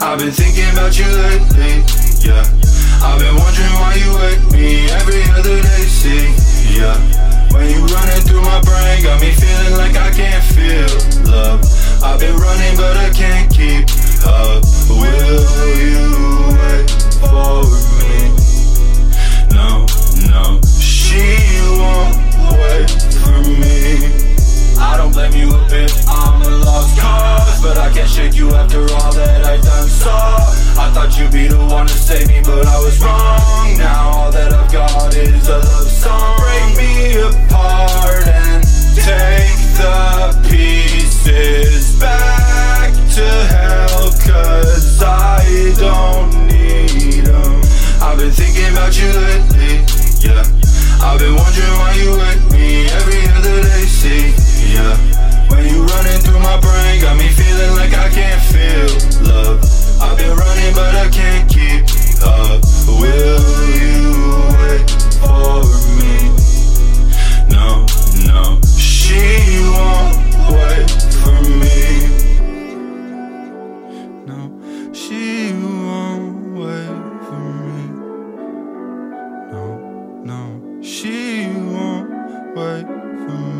[0.00, 1.82] I've been thinking about you lately,
[2.22, 2.44] yeah.
[3.02, 6.96] I've been wondering why you wake me every other day, see, yeah.
[7.52, 9.57] When you running through my brain, got me feeling.
[30.98, 33.78] Thought you'd be the one to save me, but I was wrong.
[33.78, 36.36] Now all that I've got is a love song.
[36.42, 38.64] Break me apart and
[38.98, 47.62] take the pieces back to hell Cause I don't need them
[48.02, 49.86] I've been thinking about you lately,
[50.26, 50.42] yeah.
[50.98, 52.57] I've been wondering why you with me.
[83.28, 83.57] Mm-hmm.